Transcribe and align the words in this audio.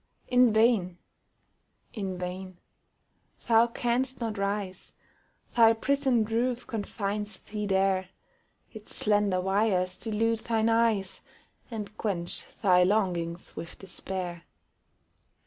In 0.27 0.51
vain 0.51 0.97
in 1.93 2.17
vain! 2.17 2.57
Thou 3.45 3.67
canst 3.67 4.19
not 4.19 4.35
rise: 4.39 4.93
Thy 5.55 5.73
prison 5.73 6.25
roof 6.25 6.65
confines 6.65 7.37
thee 7.37 7.67
there; 7.67 8.09
Its 8.71 8.95
slender 8.95 9.39
wires 9.39 9.99
delude 9.99 10.39
thine 10.39 10.69
eyes, 10.69 11.21
And 11.69 11.95
quench 11.99 12.47
thy 12.63 12.81
longings 12.81 13.55
with 13.55 13.77
despair. 13.77 14.41